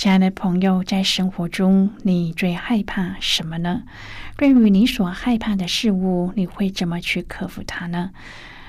[0.00, 3.82] 亲爱的朋友，在生活中，你最害怕什么呢？
[4.38, 8.10] 对于你所害怕的事物，你会怎么去克服它呢？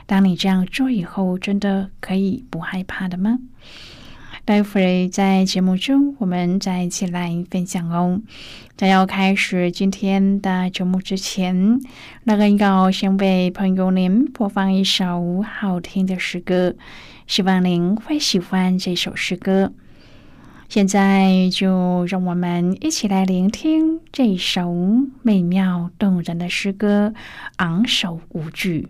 [0.06, 3.40] 当你这样做以后，真的可以不害怕的吗？
[4.44, 8.20] 待会儿在节目中，我们再一起来分享哦。
[8.76, 11.80] 在要开始今天的节目之前，
[12.26, 16.76] 那个要先为朋友您播放一首好听的诗歌，
[17.26, 19.72] 希望您会喜欢这首诗歌。
[20.72, 24.74] 现在就让我们一起来聆听这首
[25.22, 27.14] 美妙动人的诗歌，
[27.58, 28.88] 昂首无惧。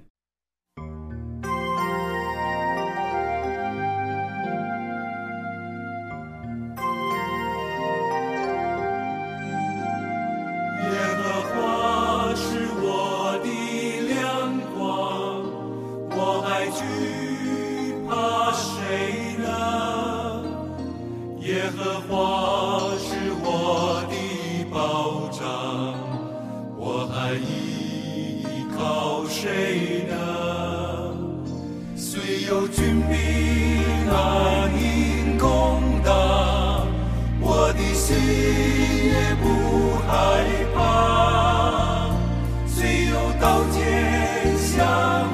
[44.81, 44.89] 将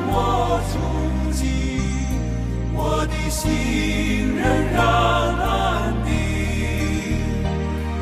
[0.10, 0.76] 我冲
[1.32, 1.40] 击，
[2.74, 2.78] 我
[3.08, 4.44] 的心仍
[4.74, 6.12] 然安定。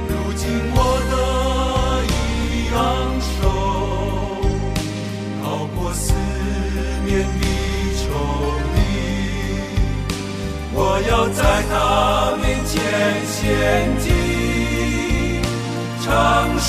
[0.10, 0.42] 如今
[0.74, 0.78] 我
[1.12, 1.14] 得
[2.10, 2.12] 以
[2.74, 2.76] 昂
[3.30, 3.38] 首，
[5.44, 5.46] 逃
[5.76, 6.04] 过四
[7.06, 7.44] 面的
[8.02, 8.04] 仇
[8.74, 8.78] 敌。
[10.74, 10.78] 我
[11.08, 11.40] 要在
[11.70, 11.74] 他
[12.42, 12.74] 面前
[13.30, 13.38] 献
[14.00, 14.06] 祭，
[16.02, 16.10] 唱
[16.58, 16.68] 诗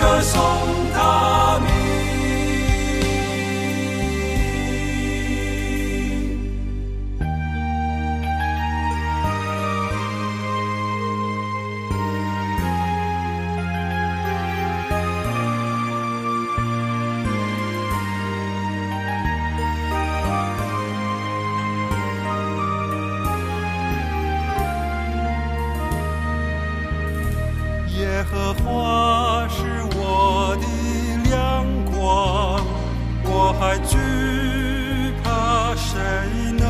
[0.00, 0.79] 歌颂。
[28.20, 29.64] 耶和华是
[29.96, 30.66] 我的
[31.30, 32.60] 亮光，
[33.24, 33.96] 我还惧
[35.24, 35.96] 怕谁
[36.52, 36.66] 呢？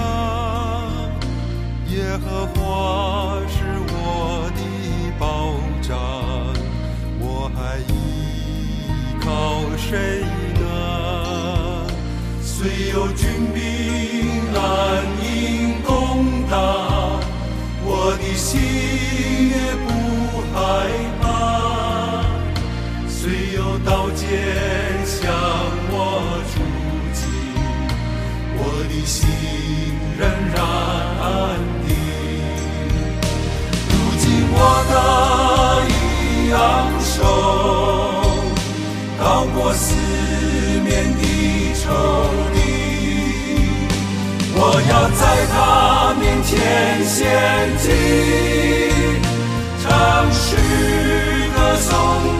[1.89, 2.55] 耶和华
[3.49, 4.61] 是我的
[5.19, 5.99] 保障，
[7.19, 8.87] 我还依
[9.21, 9.29] 靠
[9.77, 10.23] 谁
[10.61, 10.65] 呢？
[12.41, 13.59] 虽有军兵
[14.53, 14.63] 难
[15.21, 16.55] 应攻打，
[17.83, 18.55] 我的心
[19.51, 19.89] 也不
[20.55, 20.57] 害
[21.09, 21.10] 怕。
[24.31, 24.39] 天
[25.05, 25.19] 向
[25.91, 25.95] 我
[26.55, 26.55] 住
[27.13, 27.21] 进，
[28.55, 29.19] 我的心
[30.17, 30.23] 仍
[30.55, 30.57] 然
[31.19, 31.27] 安
[31.85, 31.91] 定。
[33.91, 34.23] 如今
[34.53, 34.57] 我
[34.89, 34.95] 的
[36.55, 36.57] 昂
[37.03, 37.11] 首
[39.19, 39.23] 高
[39.53, 39.85] 过四
[40.85, 40.89] 面
[41.19, 41.23] 的
[41.75, 41.85] 仇
[42.55, 42.57] 敌，
[44.55, 46.49] 我要在他面前
[47.05, 47.19] 献
[47.79, 47.85] 祭，
[49.83, 49.85] 唱
[50.31, 50.47] 诗
[51.53, 52.40] 歌颂。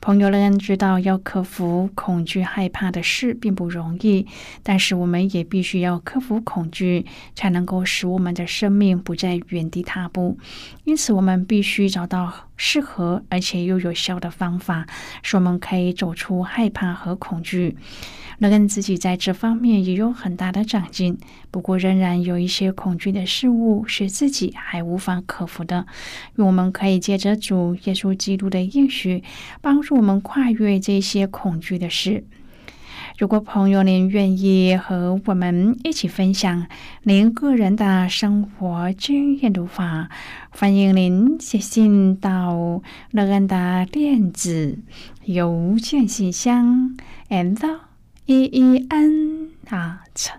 [0.00, 4.26] 朋友们知道，要克服恐惧、害怕的事并不容易，
[4.62, 7.04] 但是我们也必须要克服恐惧，
[7.34, 10.38] 才能够使我们的生命不再原地踏步。
[10.84, 14.86] 因此，我们必须找到适合而且又有效的方法，
[15.22, 17.76] 使我们可以走出害怕和恐惧。
[18.38, 21.18] 乐恩自己在这方面也有很大的长进，
[21.50, 25.86] 不过仍然有一些恐惧的事物是自己还无法克服的。
[26.36, 29.24] 我们可以借着主耶稣基督的应许，
[29.60, 32.24] 帮助我们跨越这些恐惧的事。
[33.18, 36.68] 如果朋友您愿意和我们一起分享
[37.02, 40.08] 您个人的生活经验的话，
[40.50, 42.80] 欢迎您写信到
[43.10, 44.78] 乐恩的电子
[45.24, 46.96] 邮件信箱
[47.30, 47.87] ，and。
[48.30, 50.32] E e n at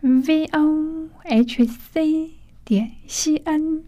[0.00, 2.30] v o h c
[2.64, 3.84] 点 c n。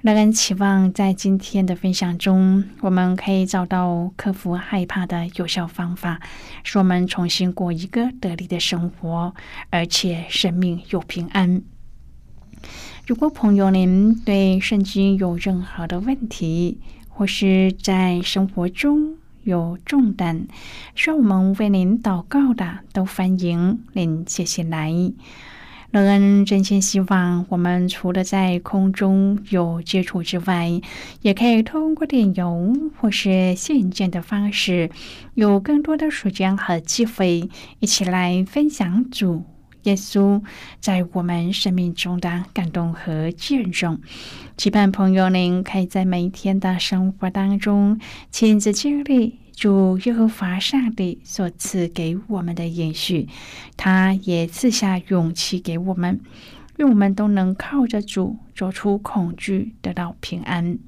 [0.00, 6.22] 乐恩期望在今天的分享中，我们可以找到克服害怕的有效方法，
[6.64, 9.34] 使我们重新过一个得力的生活，
[9.68, 11.60] 而且生命又平安。
[13.06, 16.80] 如果朋友您对圣经有任何的问题，
[17.10, 19.18] 或是在生活中，
[19.48, 20.46] 有重担
[20.94, 24.92] 需要我们为您祷告的，都欢迎您接下来。
[25.90, 30.82] 乐恩真心希望，我们除了在空中有接触之外，
[31.22, 34.90] 也可以通过电邮或是信件的方式，
[35.32, 37.48] 有更多的时间和机会，
[37.80, 39.46] 一起来分享主
[39.88, 40.42] 耶稣
[40.80, 43.98] 在我们生命中的感动和见证。
[44.58, 47.98] 期盼朋友您可以在每一天的生活当中
[48.30, 49.38] 亲自经历。
[49.56, 53.26] 主耶和华上帝所赐给我们的延续，
[53.76, 56.20] 他也赐下勇气给我们，
[56.76, 60.78] 愿我们都能靠着主走出恐惧，得到平安。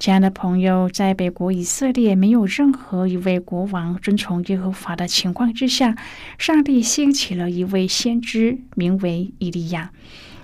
[0.00, 5.94] 亲爱的朋友，在北国以色列没有任何一位国王遵从耶和华的情况之下，
[6.38, 9.92] 上帝兴起了一位先知，名为以利亚。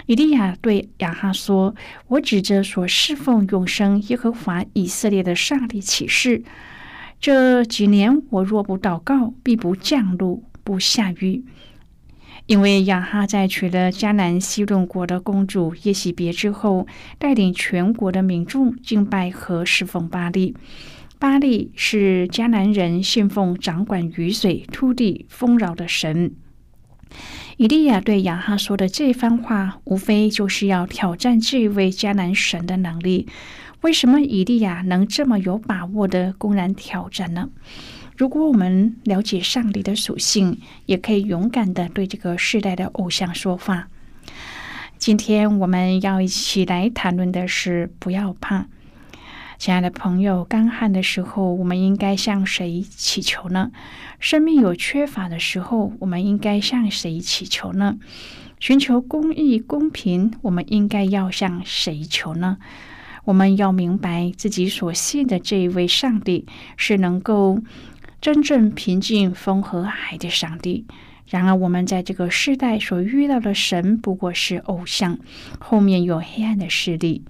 [0.04, 1.74] 以利亚对亚哈说
[2.08, 6.42] ：“我指着所侍奉永生耶和华以色列的上帝起誓。”
[7.18, 11.46] 这几年，我若不祷告，必不降露，不下雨。
[12.46, 16.86] 因为亚哈在娶了迦南西顿国的公主耶喜别之后，
[17.18, 20.54] 带领全国的民众敬拜和侍奉巴利。
[21.18, 26.34] 巴利是迦南人信奉掌管雨水、土地丰饶的神。
[27.56, 33.26] 以利亚对亚哈说的这番话，无非就是要挑战这位迦南神的能力。
[33.80, 37.48] 为什么以利亚能这么有把握的公然挑战呢？
[38.16, 43.88] 如果我们了解上帝的属性，也可以勇敢的对这个世代的偶像说话。
[44.96, 48.68] 今天我们要一起来谈论的是不要怕，
[49.58, 50.42] 亲爱的朋友。
[50.44, 53.70] 干旱的时候，我们应该向谁祈求呢？
[54.18, 57.98] 生命有缺乏的时候，我们应该向谁祈求呢？
[58.58, 62.56] 寻求公义、公平，我们应该要向谁求呢？
[63.26, 66.46] 我们要明白，自己所信的这一位上帝
[66.76, 67.58] 是能够
[68.26, 70.84] 真正平静风和海的上帝。
[71.28, 75.16] 然而，我们在这个世代所遇到的神不过是偶像，
[75.60, 77.22] 后面有黑暗的势力。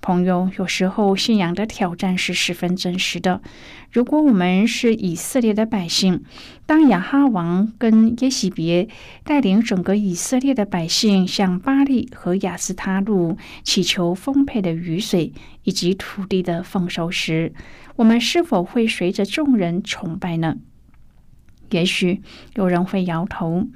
[0.00, 3.42] 朋友，有时候信仰的挑战是十分真实的。
[3.92, 6.24] 如果我们是以色列的百姓，
[6.64, 8.88] 当亚哈王跟耶喜别
[9.24, 15.32] 带领整个以色列的百姓向巴利和亚斯他路祈求丰沛的雨水
[15.64, 17.52] 以及土地的丰收时，
[17.96, 20.56] 我们是否会随着众人崇拜呢？
[21.70, 22.22] 也许
[22.54, 23.66] 有人会摇头。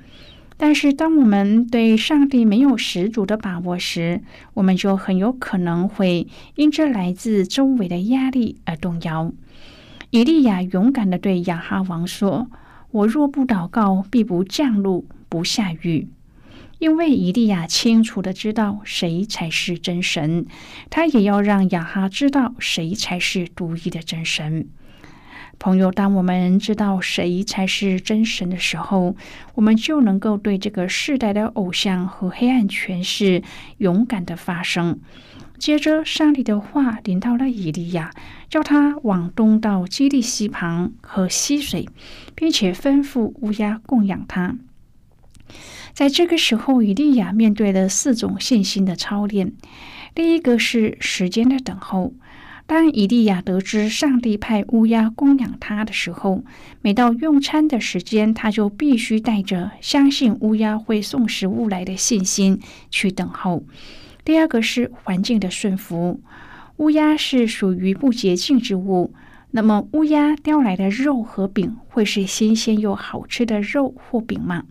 [0.57, 4.23] 但是，当我们对上帝没有十足的把握时，
[4.55, 9.33] 我们就很有可能会因这来自周围的压力而动摇。
[10.11, 12.49] 以利亚勇敢的对亚哈王说
[12.93, 16.09] ：“我若不祷告，必不降露，不下雨。”
[16.79, 20.47] 因为以利亚清楚的知道谁才是真神，
[20.91, 24.69] 他也要让亚哈知道谁才是独一的真神。
[25.65, 29.17] 朋友，当我们知道谁才是真神的时候，
[29.55, 33.43] 我们就能够对这个世代的偶像和黑暗权势
[33.79, 35.01] 勇敢的发声。
[35.57, 38.11] 接着，上帝的话临到了以利亚，
[38.51, 41.89] 叫他往东到基利溪旁喝溪水，
[42.35, 44.57] 并且吩咐乌鸦供养他。
[45.95, 49.55] 在这个时候，以利亚面对了四种信心的操练。
[50.15, 52.13] 第一个是时间的等候。
[52.67, 56.43] 当以利亚得知上帝派乌鸦供养他的时候，
[56.81, 62.59] 每到用餐的时间，他就必须带着相信乌鸦会送食物来的信心
[62.91, 63.65] 去等候。
[64.25, 66.23] 第二个是环境的顺服，
[66.79, 69.13] 乌鸦是属于不洁净之物，
[69.51, 74.65] 那么乌鸦叼来的肉和饼会是新鲜又好吃的肉或饼吗？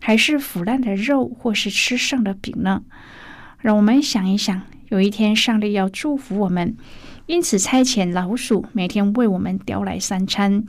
[0.00, 2.84] 还是腐烂的肉或是吃剩的饼呢？
[3.58, 6.76] 让我们想一想，有一天上帝要祝福我们。
[7.26, 10.64] 因此，差遣老鼠每天为我们叼来三餐。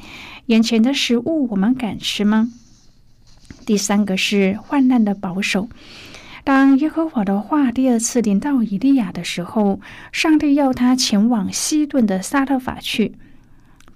[0.45, 2.49] 眼前的食物，我们敢吃吗？
[3.65, 5.67] 第三个是患难的保守。
[6.43, 9.81] 当耶和华的话第二次临到以利亚的时候，
[10.11, 13.15] 上帝要他前往西顿的撒勒法去。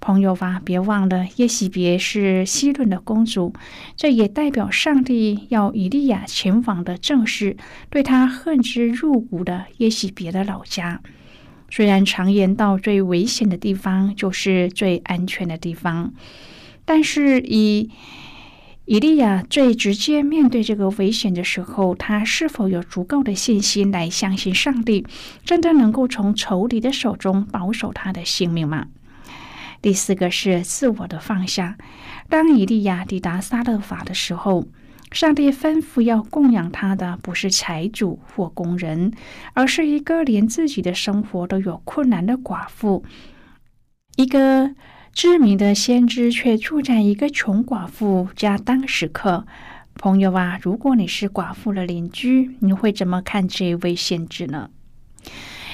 [0.00, 3.54] 朋友吧，别忘了耶喜别是西顿的公主，
[3.96, 7.56] 这也代表上帝要以利亚前往的正是
[7.88, 11.00] 对他恨之入骨的耶喜别的老家。
[11.70, 16.12] 虽然常言道，最危险的地方就是最安全的地方，
[16.84, 17.88] 但是以
[18.84, 25.06] 以利亚最直接面对这个危险的时候，他是否有足够的信心来相信上帝
[25.44, 28.88] 真的能够从仇敌的手中保守他的性命吗？
[29.80, 31.78] 第四个是自我的放下。
[32.28, 34.66] 当以利亚抵达撒勒法的时候。
[35.10, 39.12] 上帝吩咐要供养他的不是财主或工人，
[39.54, 43.04] 而是一个连自己的生活都有困难的寡妇。
[44.16, 44.74] 一个
[45.12, 49.46] 知名的先知却住在一个穷寡妇家当食客。
[49.94, 54.70] 朋友啊，如果你是寡妇的邻居，你会怎么看这位先知呢？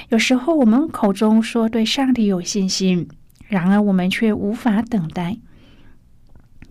[0.09, 3.07] 有时候我们口中说对上帝有信心，
[3.47, 5.37] 然而我们却无法等待。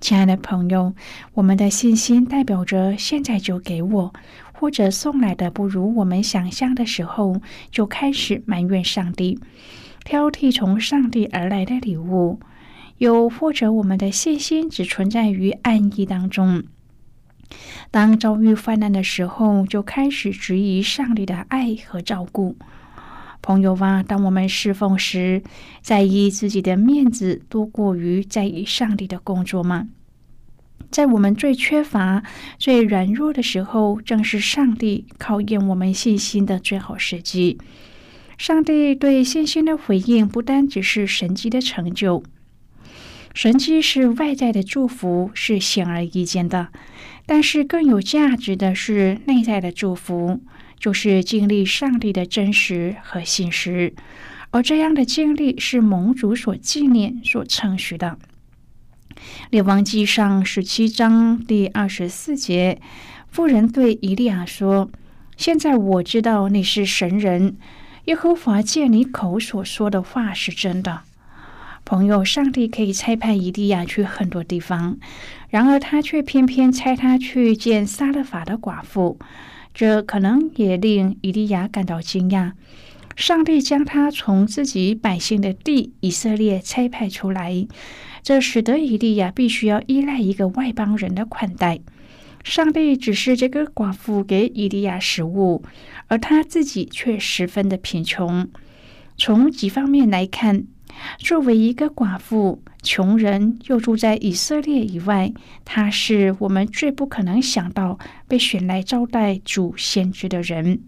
[0.06, 0.94] 亲爱的朋友，
[1.34, 4.14] 我们的信心代表着现在就给我，
[4.52, 7.40] 或者送来的不如我们想象的时候，
[7.72, 9.40] 就开始埋怨上帝，
[10.04, 12.38] 挑剔从上帝而来的礼物；
[12.98, 16.62] 又或者我们的信心只存在于暗意当中，
[17.90, 22.54] 当遭遇患难的时候，就开始质疑上帝的爱和照顾。
[23.46, 25.40] 朋友啊，当我们侍奉时，
[25.80, 29.86] 在意自己的面子多过于在意上帝的工作吗？
[30.90, 32.24] 在我们最缺乏、
[32.58, 37.56] 最软弱的时候，正是上帝考验我们信心的最好时机。
[38.36, 42.24] 上帝对信心的回应，不单只是神迹的成就，
[43.32, 46.66] 神迹是外在的祝福，是显而易见的；
[47.24, 50.40] 但是更有价值的是内在的祝福。
[50.78, 53.94] 就是经历上帝的真实和信实，
[54.50, 58.18] 而这样的经历是盟主所纪念、所称许的。
[59.50, 62.80] 列王记上十七章第二十四节，
[63.28, 64.90] 妇人对以利亚说
[65.36, 67.56] ：“现在我知道你是神人，
[68.04, 71.00] 耶和华借你口所说的话是真的。”
[71.86, 74.98] 朋友，上帝可以差派以利亚去很多地方，
[75.48, 79.18] 然而他却偏偏差他去见撒勒法的寡妇。
[79.78, 82.52] 这可能也令以利亚感到惊讶。
[83.14, 87.68] 上帝将他从自己百姓的地以色列差派出来，
[88.22, 91.80] 这使得以利亚必须要依赖一个外邦人的款待。
[92.42, 95.62] 上帝只是这个寡妇给以利亚食物，
[96.06, 98.48] 而他自己却十分的贫穷。
[99.18, 100.64] 从几方面来看。
[101.18, 105.32] 作为一个寡妇、穷人，又住在以色列以外，
[105.64, 107.98] 他是我们最不可能想到
[108.28, 110.80] 被选来招待主先知的人。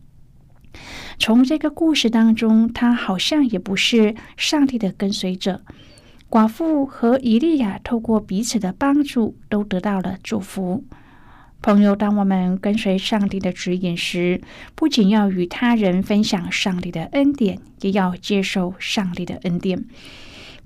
[1.18, 5.62] 从这个故事当中，他好像也不是上帝的跟随者。
[6.30, 10.84] 寡妇和以利亚透过彼此的帮助，都得到了祝福。
[11.60, 14.40] 朋友，当我们跟随上帝的指引时，
[14.74, 19.84] 不仅要与他人分享上帝的恩典，也要接受上帝的恩典。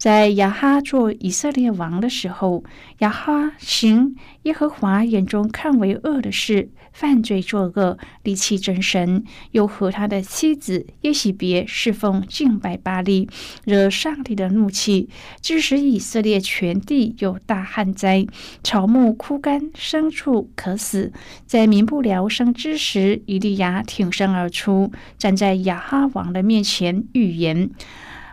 [0.03, 2.65] 在亚哈做以色列王的时候，
[2.99, 13.29] 亚哈行耶和华眼中看为恶的事，犯罪作恶，离弃真神，又和他的妻子耶喜别侍奉敬拜巴利，
[13.65, 15.09] 惹上帝的怒气，
[15.41, 18.27] 致使以色列全地有大旱灾，
[18.65, 21.13] 草木枯干，牲畜渴死。
[21.47, 27.71] 在民不聊生之时，以利亚挺身而出，站在亚哈王的面前预言。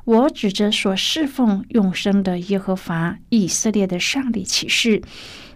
[0.09, 5.03] 我指着所侍奉永生的耶和华以色列的上帝起誓：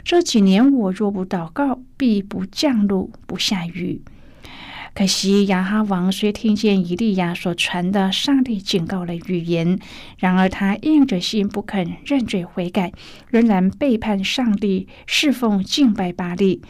[0.04, 4.04] 这几年我若不祷告，必不降露不下雨。
[4.94, 9.80] 可惜亚哈王虽听见以利亚所传的上帝警告的预言，
[10.20, 12.92] 然而他硬着心不肯认罪悔改，
[13.32, 16.62] 仍然背叛上帝，侍奉敬拜巴利。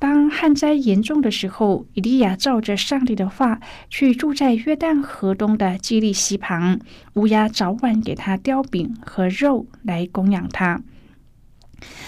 [0.00, 6.78] 当旱灾严重的时候，以利亚照着上帝的话，去住在约旦河东的基利溪旁，
[7.14, 10.80] 乌鸦早晚给他叼饼和肉来供养他，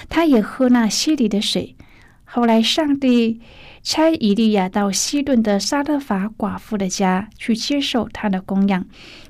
[0.08, 1.74] 他也喝那溪里的水。
[2.24, 3.40] 后来，上帝
[3.82, 8.86] 差以利亚到西顿的撒勒法寡妇的家去接受他的供养，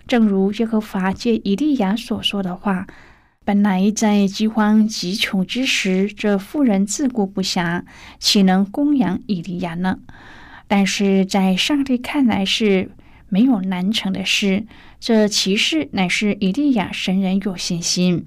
[0.07, 2.87] 正如耶和华借以利亚所说的话。
[3.45, 7.83] 本来在饥荒极穷之时，这妇人自顾不暇，
[8.19, 9.99] 岂能供养以利亚呢？
[10.69, 12.91] 但是在上帝看来是
[13.29, 14.67] 没有难成的事。
[15.01, 18.25] 这其实乃是以利亚神人有信心。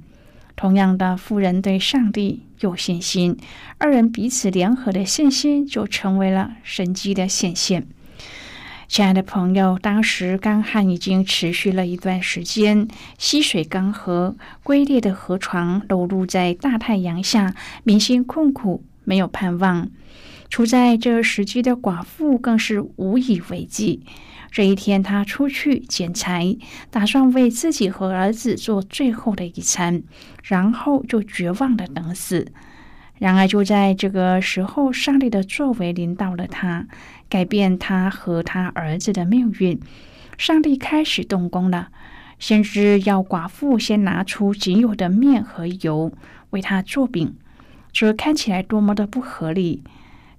[0.55, 3.37] 同样的，妇人对上帝有信心，
[3.77, 7.85] 二人彼此联合的信心就成为了神迹的显现。
[8.93, 19.89] 亲爱的朋友，当时干旱已经持续了一段时间，溪水干涸，龟裂的河床裸露在大太阳下，民心困苦，没有盼望。
[20.47, 24.05] 处在这时机的寡妇更是无以为继。
[24.51, 26.55] 这一天，她出去捡柴，
[26.91, 30.03] 打算为自己和儿子做最后的一餐，
[30.43, 32.51] 然后就绝望的等死。
[33.17, 36.87] 然而，就在这个时候，上帝的作为临到了他，
[37.33, 39.79] 改变他和他儿子的命运。
[40.37, 41.87] 上帝开始动工了，
[42.37, 46.11] 先知要寡妇先拿出仅有的面和油
[46.51, 47.33] 为他做饼，
[47.91, 49.83] 这看起来多么的不合理！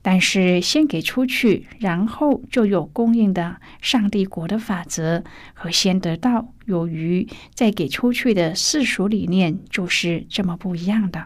[0.03, 11.25] 但是，先给出去，然后就有供应的上帝国的法则，和先得到有余再给出去的世俗理念就是这么不一样的。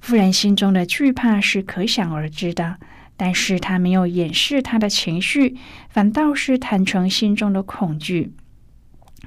[0.00, 2.78] 夫人心中的惧怕是可想而知的，
[3.18, 5.58] 但是他没有掩饰他的情绪，
[5.90, 8.32] 反倒是坦诚心中的恐惧。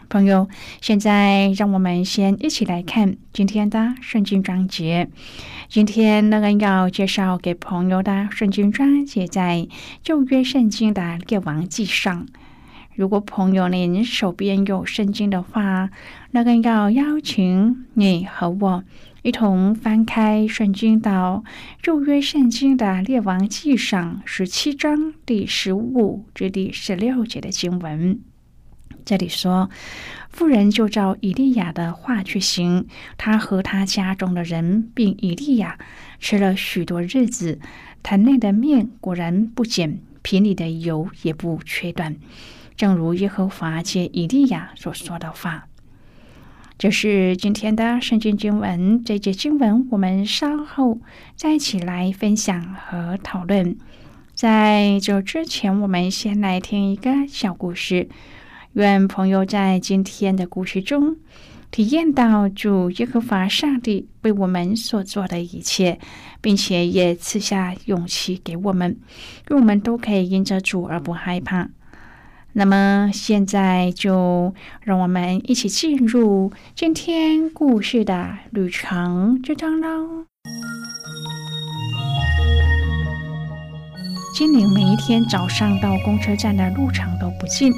[0.09, 0.49] 朋友，
[0.81, 5.09] 现在让我们先一起来看今天的圣经章节。
[5.69, 9.67] 今天那个要介绍给朋友的圣经章节在
[10.03, 12.25] 旧约圣经的列王记上。
[12.95, 15.89] 如果朋友您手边有圣经的话，
[16.31, 18.83] 那个要邀请你和我。
[19.23, 21.43] 一同翻开圣经到
[21.79, 28.19] 旧约圣经的列王记上十七章第十五至第十六节的经文。
[29.05, 29.69] 这里说，
[30.31, 35.77] 妇人就照以利亚的话去行，他和他家中的人并以利亚
[36.19, 37.59] 吃了许多日子，
[38.01, 42.15] 坛内的面果然不减，瓶里的油也不缺断，
[42.75, 45.67] 正如耶和华借以利亚所说的话。
[46.81, 50.99] 这是今天的圣经经文，这节经文我们稍后
[51.35, 53.77] 再一起来分享和讨论。
[54.33, 58.09] 在这之前，我们先来听一个小故事。
[58.73, 61.17] 愿朋友在今天的故事中
[61.69, 65.99] 体验到主耶和华上帝为我们所做的一切，
[66.41, 68.97] 并且也赐下勇气给我们，
[69.51, 71.69] 愿我们都可以因着主而不害怕。
[72.53, 80.25] 那么现在就让我们一起进入今天故事的旅程之中喽。
[84.33, 87.71] 精灵每一天早上到公车站的路程都不近。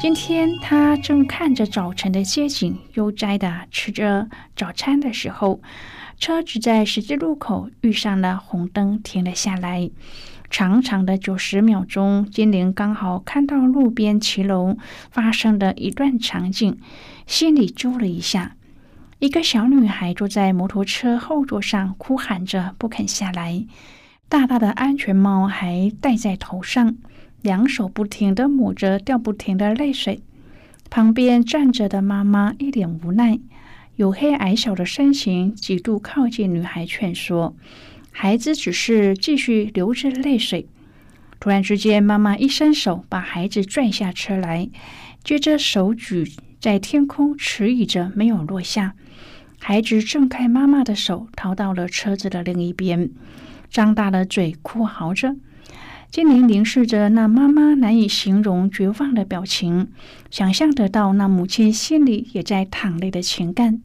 [0.00, 5.60] 今天他正看着早晨的街景，悠哉的吃着早餐的时候，
[6.18, 9.90] 车子在十字路口遇上了红灯，停了下来。
[10.50, 14.76] 长长的九十秒钟，精灵刚好看到路边骑楼
[15.10, 16.78] 发生的一段场景，
[17.26, 18.56] 心里揪了一下。
[19.18, 23.66] 一个小女孩坐在摩托车后座上，哭喊着不肯下来，
[24.28, 26.96] 大大的安全帽还戴在头上，
[27.42, 30.22] 两手不停地抹着掉不停的泪水。
[30.88, 33.38] 旁边站着的妈妈一脸无奈，
[33.98, 37.54] 黝黑矮小的身形几度靠近女孩，劝说。
[38.20, 40.66] 孩子只是继续流着泪水。
[41.38, 44.68] 突然之间，妈妈一伸手把孩子拽下车来，
[45.22, 48.96] 接着手举在天空，迟疑着没有落下。
[49.60, 53.08] 孩子挣开妈妈的手，逃到了车子的另一边，
[53.70, 55.36] 张大了嘴，哭嚎着。
[56.10, 59.92] 精灵凝视着那妈妈难以形容绝望的表情，
[60.28, 63.80] 想象得到那母亲心里也在淌泪的情感。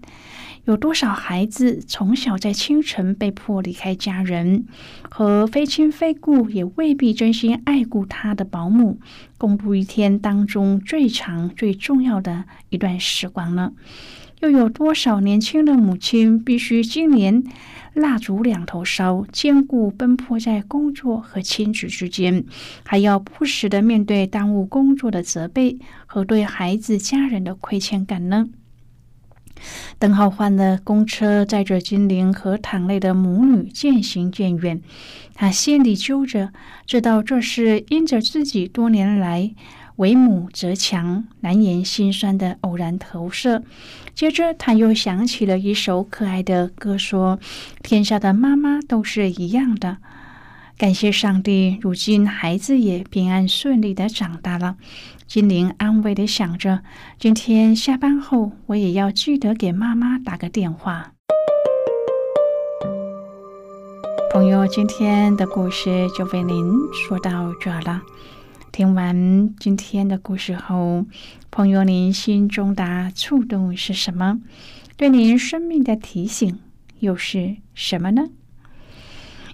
[0.66, 4.66] 有多少孩子从小在清晨被迫离开家人，
[5.10, 8.98] 和非亲非故也未必真心爱顾他的保姆，
[9.38, 13.74] 共度一天当中最长最重要的一段时光呢？
[14.40, 17.44] 又有多少年轻的母亲必须今年
[17.94, 22.46] 蜡烛两头烧，兼顾奔波在工作和亲子之间，
[22.86, 28.48] 还要不时的面对耽误工作的责备和对孩子家人的亏欠感呢？
[30.00, 34.82] 等候换了公车，载着金玲和堂内的母女渐行渐远。
[35.34, 36.52] 他心里揪着，
[36.86, 39.54] 知道这是因着自己多年来
[39.96, 43.64] 为母则强，难言心酸的偶然投射。
[44.14, 47.40] 接着，他又想起了一首可爱的歌，说
[47.82, 49.98] ：“天下的妈妈都是一样的。”
[50.84, 54.76] 感谢上帝，如今孩子也平安顺利的长大了。
[55.26, 56.84] 金玲安慰的想着，
[57.18, 61.14] 今天下班后我也要记得给妈妈打个电话。
[64.34, 68.02] 朋友，今天的故事就为您说到这了。
[68.74, 71.06] 听完今天的故事后，
[71.50, 74.42] 朋友，您心中的触动是什么？
[74.98, 76.60] 对您生命的提醒
[77.00, 78.24] 又是什么呢？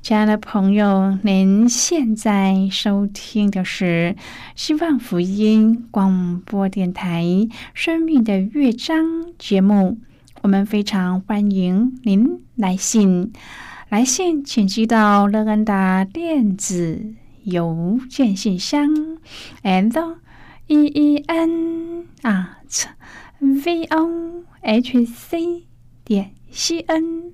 [0.02, 4.16] 亲爱的朋友，您现在收听的是
[4.56, 7.24] 希望福音广播电台
[7.74, 9.06] 《生命的乐章》
[9.38, 10.00] 节目。
[10.42, 13.34] 我们非常欢迎您来信，
[13.90, 18.90] 来信请寄到乐恩达电子邮件信箱
[19.64, 20.16] ：and
[20.68, 22.86] e e n at
[23.40, 25.66] v o h c
[26.06, 27.34] 点 c n。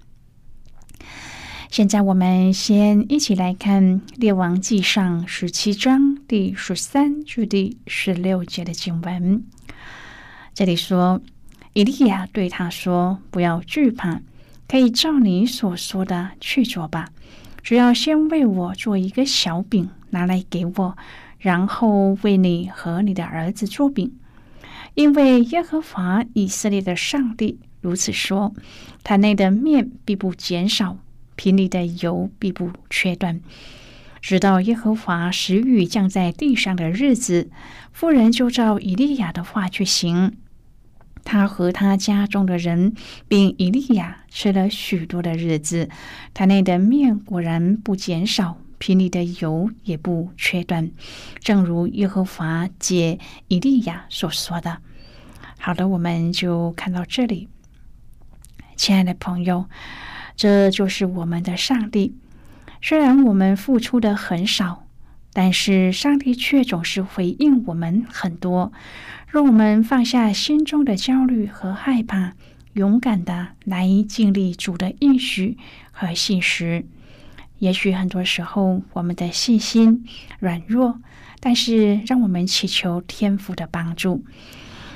[1.76, 9.44] 现在我们先一起来看《列王记上》十七章第十三至第十六节的经文。
[10.54, 11.20] 这里说，
[11.74, 14.22] 以利亚对他说：“不要惧怕，
[14.70, 17.10] 可以照你所说的去做吧。
[17.62, 20.98] 只要先为我做一个小饼，拿来给我，
[21.40, 24.14] 然后为你和你的儿子做饼，
[24.94, 28.54] 因为耶和华以色列的上帝如此说：
[29.04, 31.00] 坛内的面必不减少。”
[31.36, 33.42] 瓶里的油必不缺断，
[34.22, 37.50] 直到耶和华使雨降在地上的日子。
[37.92, 40.38] 妇人就照以利亚的话去行。
[41.24, 42.94] 他和他家中的人，
[43.28, 45.90] 并以利亚吃了许多的日子，
[46.34, 50.92] 他内的面果然不减少，瓶里的油也不缺断，
[51.40, 53.18] 正如耶和华借
[53.48, 54.78] 以利亚所说的。
[55.58, 57.48] 好的，我们就看到这里，
[58.76, 59.66] 亲爱的朋友。
[60.36, 62.16] 这就是我们的上帝。
[62.82, 64.86] 虽然我们付出的很少，
[65.34, 68.72] 但是上帝却总是回应我们很多。
[69.28, 72.34] 让我们放下心中的焦虑和害怕，
[72.74, 75.58] 勇敢的来经历主的应许
[75.92, 76.86] 和信实。
[77.60, 80.06] 也许很多时候我们的信心
[80.40, 81.00] 软弱，
[81.40, 84.24] 但是让我们祈求天父的帮助。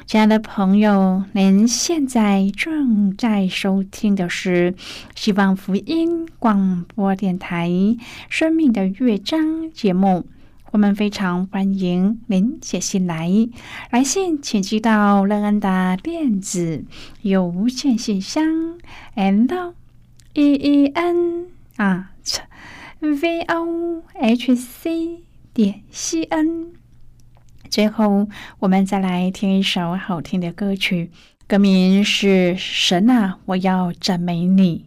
[0.10, 4.74] 亲爱的朋友，您现在正在收听的是
[5.14, 7.70] 希望福音广播电台
[8.28, 9.40] 《生命的乐章》
[9.72, 10.26] 节目。
[10.72, 13.30] 我们非常欢迎您写信来，
[13.92, 16.86] 来信请寄到乐安的电子
[17.22, 18.80] 邮件信箱
[19.16, 19.74] ：and
[20.34, 21.46] e e n
[21.76, 22.10] 啊
[23.00, 25.20] v o h c
[25.54, 26.79] 点 c n。
[27.70, 28.28] 最后，
[28.60, 31.12] 我们再来听一首好听的歌曲，
[31.48, 32.28] 歌名是
[32.58, 34.86] 《神啊，我要赞美你》。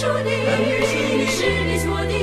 [0.00, 2.19] 注，你是你，是我。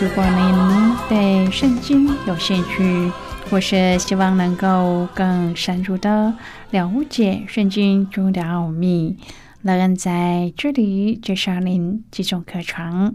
[0.00, 3.12] 如果您对圣经有兴趣，
[3.50, 6.34] 或是希望能够更深入的
[6.70, 9.18] 了解圣经中的奥秘，
[9.60, 13.14] 乐恩在这里介绍您几种课程。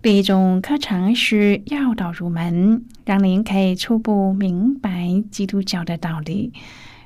[0.00, 6.52] 第一种课程是要道入门，让您可以初步明白基督教的道理。